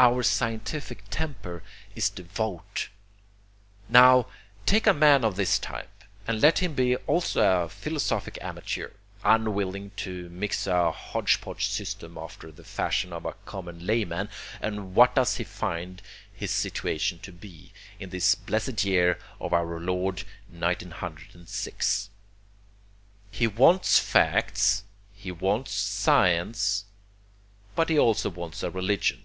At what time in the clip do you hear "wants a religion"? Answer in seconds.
28.30-29.24